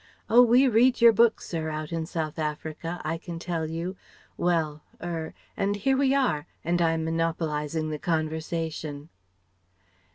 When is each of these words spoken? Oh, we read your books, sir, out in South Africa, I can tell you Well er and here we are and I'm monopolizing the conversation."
Oh, 0.31 0.41
we 0.41 0.67
read 0.67 0.99
your 0.99 1.13
books, 1.13 1.47
sir, 1.47 1.69
out 1.69 1.91
in 1.91 2.07
South 2.07 2.39
Africa, 2.39 2.99
I 3.05 3.19
can 3.19 3.37
tell 3.37 3.69
you 3.69 3.97
Well 4.35 4.81
er 4.99 5.35
and 5.55 5.75
here 5.75 5.95
we 5.95 6.15
are 6.15 6.47
and 6.63 6.81
I'm 6.81 7.03
monopolizing 7.05 7.91
the 7.91 7.99
conversation." 7.99 9.09